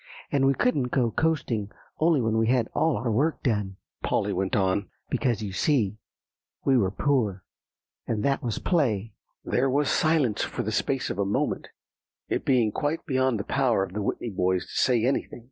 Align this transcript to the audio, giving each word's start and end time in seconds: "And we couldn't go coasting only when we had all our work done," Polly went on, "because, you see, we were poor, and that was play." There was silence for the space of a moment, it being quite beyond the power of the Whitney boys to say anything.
"And 0.31 0.47
we 0.47 0.55
couldn't 0.55 0.87
go 0.87 1.11
coasting 1.11 1.69
only 1.99 2.21
when 2.21 2.35
we 2.39 2.47
had 2.47 2.69
all 2.73 2.97
our 2.97 3.11
work 3.11 3.43
done," 3.43 3.77
Polly 4.01 4.33
went 4.33 4.55
on, 4.55 4.89
"because, 5.11 5.43
you 5.43 5.51
see, 5.51 5.99
we 6.65 6.75
were 6.75 6.89
poor, 6.89 7.43
and 8.07 8.23
that 8.23 8.41
was 8.41 8.57
play." 8.57 9.13
There 9.45 9.69
was 9.69 9.89
silence 9.91 10.41
for 10.41 10.63
the 10.63 10.71
space 10.71 11.11
of 11.11 11.19
a 11.19 11.23
moment, 11.23 11.67
it 12.29 12.43
being 12.43 12.71
quite 12.71 13.05
beyond 13.05 13.39
the 13.39 13.43
power 13.43 13.83
of 13.83 13.93
the 13.93 14.01
Whitney 14.01 14.31
boys 14.31 14.63
to 14.65 14.73
say 14.73 15.05
anything. 15.05 15.39